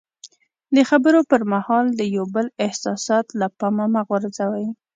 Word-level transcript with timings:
د 0.75 0.77
خبرو 0.89 1.19
پر 1.31 1.41
مهال 1.53 1.85
د 1.93 2.01
یو 2.15 2.25
بل 2.35 2.47
احساسات 2.65 3.25
له 3.39 3.47
پامه 3.59 3.85
مه 3.93 4.01
غورځوئ. 4.07 4.67